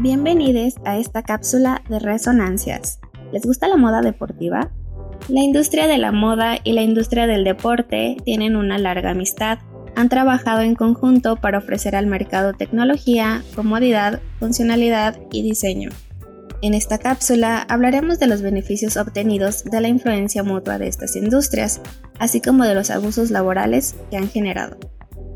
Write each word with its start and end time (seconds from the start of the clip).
bienvenidos 0.00 0.74
a 0.84 0.96
esta 0.96 1.24
cápsula 1.24 1.82
de 1.88 1.98
resonancias. 1.98 3.00
¿Les 3.32 3.42
gusta 3.44 3.66
la 3.66 3.76
moda 3.76 4.00
deportiva? 4.00 4.70
La 5.28 5.40
industria 5.40 5.88
de 5.88 5.98
la 5.98 6.12
moda 6.12 6.56
y 6.62 6.72
la 6.72 6.82
industria 6.82 7.26
del 7.26 7.42
deporte 7.42 8.16
tienen 8.24 8.54
una 8.54 8.78
larga 8.78 9.10
amistad. 9.10 9.58
Han 9.96 10.08
trabajado 10.08 10.60
en 10.60 10.76
conjunto 10.76 11.34
para 11.34 11.58
ofrecer 11.58 11.96
al 11.96 12.06
mercado 12.06 12.52
tecnología, 12.52 13.42
comodidad, 13.56 14.20
funcionalidad 14.38 15.18
y 15.32 15.42
diseño. 15.42 15.90
En 16.62 16.74
esta 16.74 16.98
cápsula 16.98 17.66
hablaremos 17.68 18.20
de 18.20 18.28
los 18.28 18.40
beneficios 18.40 18.96
obtenidos 18.96 19.64
de 19.64 19.80
la 19.80 19.88
influencia 19.88 20.44
mutua 20.44 20.78
de 20.78 20.86
estas 20.86 21.16
industrias, 21.16 21.80
así 22.20 22.40
como 22.40 22.64
de 22.64 22.74
los 22.74 22.90
abusos 22.90 23.32
laborales 23.32 23.96
que 24.10 24.16
han 24.16 24.28
generado. 24.28 24.76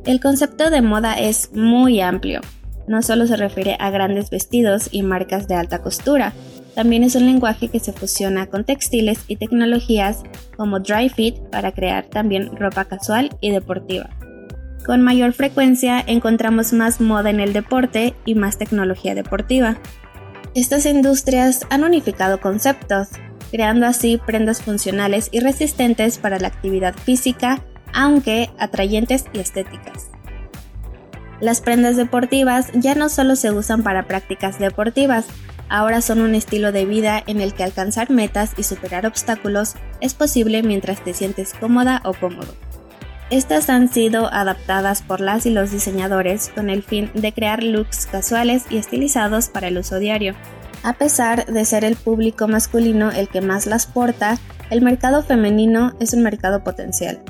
El 0.04 0.20
concepto 0.20 0.70
de 0.70 0.82
moda 0.82 1.14
es 1.14 1.50
muy 1.52 2.00
amplio. 2.00 2.40
No 2.86 3.02
solo 3.02 3.26
se 3.26 3.36
refiere 3.36 3.76
a 3.78 3.90
grandes 3.90 4.30
vestidos 4.30 4.88
y 4.90 5.02
marcas 5.02 5.48
de 5.48 5.54
alta 5.54 5.82
costura, 5.82 6.32
también 6.74 7.04
es 7.04 7.14
un 7.14 7.26
lenguaje 7.26 7.68
que 7.68 7.80
se 7.80 7.92
fusiona 7.92 8.46
con 8.46 8.64
textiles 8.64 9.24
y 9.28 9.36
tecnologías 9.36 10.22
como 10.56 10.80
dry 10.80 11.08
fit 11.10 11.38
para 11.50 11.72
crear 11.72 12.06
también 12.06 12.56
ropa 12.56 12.86
casual 12.86 13.30
y 13.40 13.50
deportiva. 13.50 14.08
Con 14.86 15.02
mayor 15.02 15.32
frecuencia 15.32 16.02
encontramos 16.06 16.72
más 16.72 17.00
moda 17.00 17.30
en 17.30 17.40
el 17.40 17.52
deporte 17.52 18.14
y 18.24 18.34
más 18.34 18.58
tecnología 18.58 19.14
deportiva. 19.14 19.76
Estas 20.54 20.86
industrias 20.86 21.66
han 21.70 21.84
unificado 21.84 22.40
conceptos, 22.40 23.08
creando 23.50 23.86
así 23.86 24.18
prendas 24.26 24.62
funcionales 24.62 25.28
y 25.30 25.40
resistentes 25.40 26.18
para 26.18 26.38
la 26.38 26.48
actividad 26.48 26.94
física 26.94 27.62
aunque 27.92 28.50
atrayentes 28.58 29.26
y 29.34 29.40
estéticas. 29.40 30.10
Las 31.42 31.60
prendas 31.60 31.96
deportivas 31.96 32.70
ya 32.72 32.94
no 32.94 33.08
solo 33.08 33.34
se 33.34 33.50
usan 33.50 33.82
para 33.82 34.06
prácticas 34.06 34.60
deportivas, 34.60 35.26
ahora 35.68 36.00
son 36.00 36.20
un 36.20 36.36
estilo 36.36 36.70
de 36.70 36.84
vida 36.84 37.20
en 37.26 37.40
el 37.40 37.52
que 37.52 37.64
alcanzar 37.64 38.10
metas 38.10 38.52
y 38.56 38.62
superar 38.62 39.06
obstáculos 39.06 39.74
es 40.00 40.14
posible 40.14 40.62
mientras 40.62 41.02
te 41.02 41.12
sientes 41.14 41.52
cómoda 41.58 42.00
o 42.04 42.14
cómodo. 42.14 42.54
Estas 43.30 43.70
han 43.70 43.88
sido 43.88 44.32
adaptadas 44.32 45.02
por 45.02 45.20
las 45.20 45.44
y 45.44 45.50
los 45.50 45.72
diseñadores 45.72 46.52
con 46.54 46.70
el 46.70 46.84
fin 46.84 47.10
de 47.12 47.32
crear 47.32 47.64
looks 47.64 48.06
casuales 48.06 48.62
y 48.70 48.76
estilizados 48.76 49.48
para 49.48 49.66
el 49.66 49.78
uso 49.78 49.98
diario. 49.98 50.36
A 50.84 50.92
pesar 50.92 51.46
de 51.46 51.64
ser 51.64 51.84
el 51.84 51.96
público 51.96 52.46
masculino 52.46 53.10
el 53.10 53.28
que 53.28 53.40
más 53.40 53.66
las 53.66 53.86
porta, 53.86 54.38
el 54.70 54.80
mercado 54.80 55.24
femenino 55.24 55.94
es 55.98 56.12
un 56.12 56.22
mercado 56.22 56.62
potencial. 56.62 57.20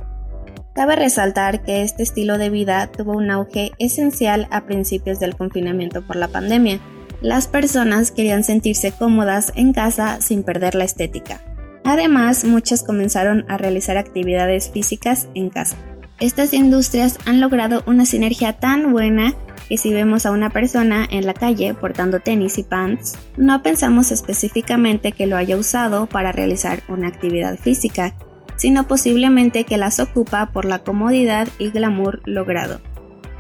Cabe 0.75 0.97
resaltar 0.97 1.63
que 1.63 1.83
este 1.83 2.03
estilo 2.03 2.39
de 2.39 2.49
vida 2.49 2.87
tuvo 2.87 3.13
un 3.13 3.31
auge 3.31 3.73
esencial 3.79 4.49
a 4.51 4.65
principios 4.65 5.21
del 5.21 5.37
confinamiento 5.37 6.01
por 6.03 6.17
la 6.17 6.29
pandemia. 6.29 6.81
Las 7.21 7.47
personas 7.47 8.11
querían 8.11 8.43
sentirse 8.43 8.91
cómodas 8.91 9.53
en 9.55 9.75
casa 9.75 10.21
sin 10.23 10.43
perder 10.43 10.75
la 10.75 10.85
estética. 10.85 11.43
Además, 11.85 12.45
muchas 12.45 12.83
comenzaron 12.83 13.45
a 13.49 13.59
realizar 13.59 13.99
actividades 13.99 14.71
físicas 14.71 15.29
en 15.35 15.51
casa. 15.51 15.77
Estas 16.21 16.55
industrias 16.55 17.19
han 17.27 17.41
logrado 17.41 17.83
una 17.87 18.07
sinergia 18.07 18.55
tan 18.55 18.93
buena 18.93 19.35
que 19.69 19.77
si 19.77 19.93
vemos 19.93 20.25
a 20.25 20.31
una 20.31 20.51
persona 20.51 21.07
en 21.11 21.27
la 21.27 21.35
calle 21.35 21.75
portando 21.75 22.21
tenis 22.21 22.59
y 22.59 22.63
pants, 22.63 23.19
no 23.37 23.63
pensamos 23.63 24.11
específicamente 24.11 25.13
que 25.13 25.27
lo 25.27 25.37
haya 25.37 25.57
usado 25.57 26.07
para 26.07 26.33
realizar 26.33 26.83
una 26.89 27.09
actividad 27.09 27.59
física, 27.59 28.15
sino 28.63 28.87
posiblemente 28.87 29.65
que 29.65 29.77
las 29.77 29.99
ocupa 29.99 30.53
por 30.53 30.67
la 30.67 30.79
comodidad 30.79 31.49
y 31.59 31.71
glamour 31.71 32.21
logrado. 32.27 32.81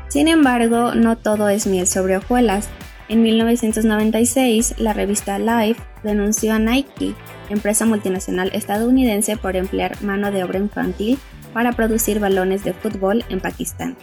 Sin 0.09 0.27
embargo, 0.27 0.97
no 0.97 1.17
todo 1.17 1.49
es 1.49 1.69
miel 1.69 1.87
sobre 1.87 2.17
hojuelas. 2.17 2.69
En 3.09 3.23
1996, 3.23 4.75
la 4.79 4.93
revista 4.93 5.39
Life 5.39 5.81
denunció 6.03 6.55
a 6.55 6.59
Nike, 6.59 7.15
empresa 7.51 7.87
multinacional 7.87 8.51
estadounidense, 8.53 9.37
por 9.37 9.55
emplear 9.55 10.03
mano 10.03 10.33
de 10.33 10.43
obra 10.43 10.59
infantil 10.59 11.21
para 11.53 11.71
producir 11.71 12.19
balones 12.19 12.65
de 12.65 12.73
fútbol 12.73 13.25
en 13.29 13.39
Pakistán. 13.39 13.97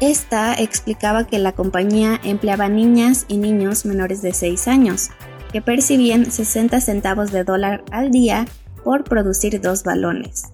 Esta 0.00 0.52
explicaba 0.52 1.26
que 1.26 1.38
la 1.38 1.52
compañía 1.52 2.20
empleaba 2.24 2.68
niñas 2.68 3.24
y 3.26 3.38
niños 3.38 3.86
menores 3.86 4.20
de 4.20 4.34
6 4.34 4.68
años, 4.68 5.08
que 5.50 5.62
percibían 5.62 6.30
60 6.30 6.78
centavos 6.82 7.32
de 7.32 7.44
dólar 7.44 7.84
al 7.90 8.10
día 8.10 8.44
por 8.84 9.04
producir 9.04 9.62
dos 9.62 9.82
balones. 9.82 10.47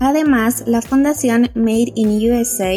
Además, 0.00 0.64
la 0.66 0.80
Fundación 0.80 1.50
Made 1.54 1.92
in 1.94 2.32
USA, 2.32 2.72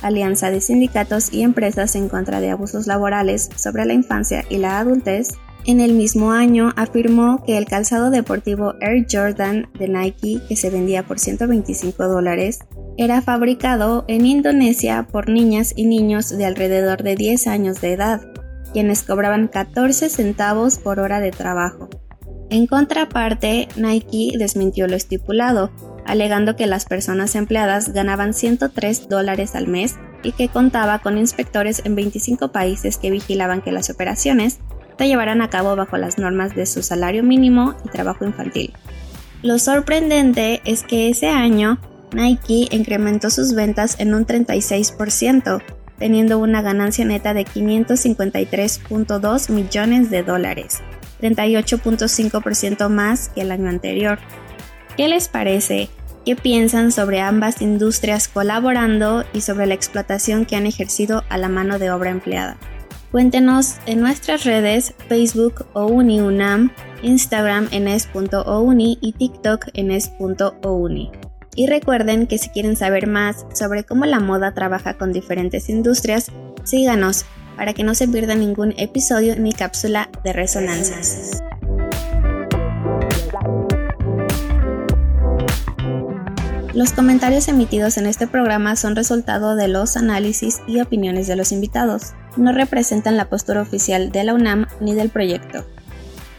alianza 0.00 0.50
de 0.50 0.60
sindicatos 0.60 1.32
y 1.32 1.42
empresas 1.42 1.94
en 1.94 2.08
contra 2.08 2.40
de 2.40 2.50
abusos 2.50 2.86
laborales 2.86 3.50
sobre 3.56 3.84
la 3.84 3.92
infancia 3.92 4.44
y 4.48 4.56
la 4.56 4.78
adultez, 4.78 5.28
en 5.64 5.80
el 5.80 5.92
mismo 5.92 6.32
año 6.32 6.72
afirmó 6.74 7.44
que 7.44 7.56
el 7.56 7.66
calzado 7.66 8.10
deportivo 8.10 8.74
Air 8.80 9.06
Jordan 9.08 9.68
de 9.78 9.86
Nike, 9.86 10.40
que 10.48 10.56
se 10.56 10.70
vendía 10.70 11.04
por 11.04 11.20
125 11.20 12.08
dólares, 12.08 12.58
era 12.96 13.22
fabricado 13.22 14.04
en 14.08 14.26
Indonesia 14.26 15.06
por 15.12 15.28
niñas 15.28 15.72
y 15.76 15.84
niños 15.84 16.36
de 16.36 16.46
alrededor 16.46 17.02
de 17.02 17.14
10 17.14 17.46
años 17.46 17.80
de 17.80 17.92
edad, 17.92 18.22
quienes 18.72 19.02
cobraban 19.02 19.46
14 19.46 20.08
centavos 20.08 20.78
por 20.78 20.98
hora 20.98 21.20
de 21.20 21.30
trabajo. 21.30 21.88
En 22.50 22.66
contraparte, 22.66 23.68
Nike 23.76 24.32
desmintió 24.36 24.88
lo 24.88 24.96
estipulado, 24.96 25.70
alegando 26.06 26.56
que 26.56 26.66
las 26.66 26.84
personas 26.84 27.34
empleadas 27.34 27.92
ganaban 27.92 28.34
103 28.34 29.08
dólares 29.08 29.54
al 29.54 29.68
mes 29.68 29.96
y 30.22 30.32
que 30.32 30.48
contaba 30.48 31.00
con 31.00 31.18
inspectores 31.18 31.82
en 31.84 31.94
25 31.94 32.52
países 32.52 32.96
que 32.96 33.10
vigilaban 33.10 33.62
que 33.62 33.72
las 33.72 33.90
operaciones 33.90 34.58
se 34.98 35.08
llevaran 35.08 35.42
a 35.42 35.50
cabo 35.50 35.74
bajo 35.74 35.96
las 35.96 36.18
normas 36.18 36.54
de 36.54 36.66
su 36.66 36.82
salario 36.82 37.22
mínimo 37.22 37.74
y 37.84 37.88
trabajo 37.88 38.24
infantil. 38.24 38.72
Lo 39.42 39.58
sorprendente 39.58 40.60
es 40.64 40.84
que 40.84 41.08
ese 41.08 41.28
año 41.28 41.78
Nike 42.12 42.68
incrementó 42.70 43.30
sus 43.30 43.54
ventas 43.54 43.96
en 43.98 44.14
un 44.14 44.26
36%, 44.26 45.62
teniendo 45.98 46.38
una 46.38 46.62
ganancia 46.62 47.04
neta 47.04 47.34
de 47.34 47.44
553.2 47.44 49.50
millones 49.50 50.10
de 50.10 50.22
dólares, 50.22 50.78
38.5% 51.20 52.88
más 52.88 53.30
que 53.30 53.40
el 53.40 53.50
año 53.50 53.68
anterior. 53.68 54.20
¿Qué 54.96 55.08
les 55.08 55.28
parece? 55.28 55.88
¿Qué 56.26 56.36
piensan 56.36 56.92
sobre 56.92 57.20
ambas 57.20 57.62
industrias 57.62 58.28
colaborando 58.28 59.24
y 59.32 59.40
sobre 59.40 59.66
la 59.66 59.74
explotación 59.74 60.44
que 60.44 60.54
han 60.54 60.66
ejercido 60.66 61.24
a 61.30 61.38
la 61.38 61.48
mano 61.48 61.78
de 61.78 61.90
obra 61.90 62.10
empleada? 62.10 62.58
Cuéntenos 63.10 63.76
en 63.86 64.00
nuestras 64.00 64.44
redes 64.44 64.94
Facebook 65.08 65.66
OUNIUNAM, 65.72 66.72
Instagram 67.02 67.68
en 67.70 67.88
es.ouni 67.88 68.98
y 69.00 69.12
TikTok 69.12 69.68
en 69.72 69.90
es.ouni. 69.90 71.10
Y 71.54 71.66
recuerden 71.66 72.26
que 72.26 72.38
si 72.38 72.50
quieren 72.50 72.76
saber 72.76 73.06
más 73.06 73.46
sobre 73.54 73.84
cómo 73.84 74.04
la 74.04 74.20
moda 74.20 74.52
trabaja 74.52 74.98
con 74.98 75.12
diferentes 75.12 75.70
industrias, 75.70 76.30
síganos 76.64 77.24
para 77.56 77.72
que 77.72 77.82
no 77.82 77.94
se 77.94 78.08
pierda 78.08 78.34
ningún 78.34 78.74
episodio 78.76 79.36
ni 79.36 79.52
cápsula 79.52 80.10
de 80.22 80.32
resonancias. 80.32 81.41
Los 86.74 86.92
comentarios 86.92 87.48
emitidos 87.48 87.98
en 87.98 88.06
este 88.06 88.26
programa 88.26 88.76
son 88.76 88.96
resultado 88.96 89.56
de 89.56 89.68
los 89.68 89.98
análisis 89.98 90.62
y 90.66 90.80
opiniones 90.80 91.26
de 91.26 91.36
los 91.36 91.52
invitados. 91.52 92.14
No 92.38 92.50
representan 92.52 93.18
la 93.18 93.28
postura 93.28 93.60
oficial 93.60 94.10
de 94.10 94.24
la 94.24 94.32
UNAM 94.32 94.66
ni 94.80 94.94
del 94.94 95.10
proyecto. 95.10 95.66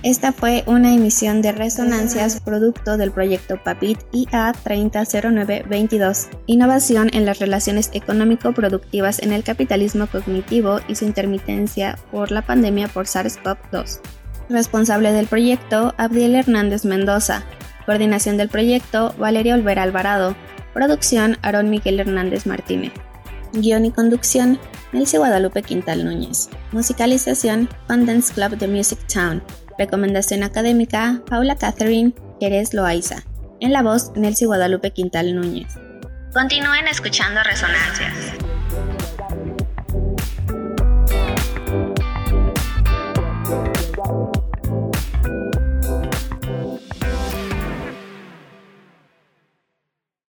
Esta 0.02 0.34
fue 0.34 0.64
una 0.66 0.92
emisión 0.92 1.44
de 1.44 1.52
Resonancias 1.52 2.42
producto 2.42 2.98
del 2.98 3.12
proyecto 3.12 3.62
PAPIT 3.64 4.00
IA 4.12 4.54
300922, 4.64 6.30
Innovación 6.48 7.12
en 7.14 7.26
las 7.26 7.38
relaciones 7.38 7.92
económico-productivas 7.94 9.20
en 9.20 9.34
el 9.34 9.44
capitalismo 9.44 10.08
cognitivo 10.08 10.80
y 10.88 10.96
su 10.96 11.06
intermitencia 11.06 12.00
por 12.12 12.32
la 12.32 12.42
pandemia 12.42 12.88
por 12.88 13.06
SARS-CoV-2. 13.06 14.00
Responsable 14.50 15.14
del 15.14 15.28
proyecto, 15.28 15.94
Abdiel 15.98 16.36
Hernández 16.36 16.86
Mendoza, 16.86 17.46
Coordinación 17.86 18.38
del 18.38 18.50
proyecto, 18.50 19.14
Valeria 19.18 19.56
Olvera 19.56 19.84
Alvarado. 19.84 20.36
Producción, 20.74 21.38
Aarón 21.42 21.70
Miguel 21.70 22.00
Hernández 22.00 22.46
Martínez. 22.46 22.94
Guión 23.54 23.86
y 23.86 23.92
conducción, 23.92 24.60
Nelce 24.92 25.18
Guadalupe 25.18 25.62
Quintal 25.62 26.04
Núñez. 26.04 26.50
Musicalización, 26.72 27.70
Dance 27.88 28.34
Club 28.34 28.58
de 28.58 28.68
Music 28.68 29.00
Town. 29.12 29.44
Recomendación 29.78 30.44
académica, 30.44 31.22
Paula 31.30 31.56
Catherine 31.56 32.14
Jerez 32.40 32.74
Loaiza. 32.74 33.24
En 33.60 33.72
la 33.72 33.84
voz, 33.84 34.12
Nelcy 34.16 34.46
Guadalupe 34.46 34.92
Quintal 34.92 35.36
Núñez. 35.36 35.68
Continúen 36.34 36.88
escuchando 36.88 37.42
Resonancias. 37.44 38.43